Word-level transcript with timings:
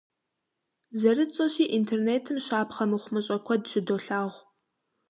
ЗэрытщӀэщи, 0.99 1.71
интернетым 1.77 2.37
щапхъэ 2.45 2.85
мыхъумыщӏэ 2.91 3.37
куэд 3.45 3.61
щыдолъагъу. 3.71 4.41